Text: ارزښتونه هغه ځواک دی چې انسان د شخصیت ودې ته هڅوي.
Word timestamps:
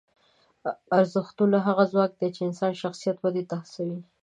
ارزښتونه 0.99 1.57
هغه 1.67 1.83
ځواک 1.91 2.11
دی 2.19 2.29
چې 2.35 2.41
انسان 2.47 2.71
د 2.75 2.81
شخصیت 2.83 3.17
ودې 3.19 3.43
ته 3.49 3.55
هڅوي. 3.61 3.99